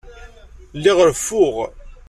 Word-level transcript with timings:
Lliɣ 0.77 0.97
reffuɣ. 1.07 1.55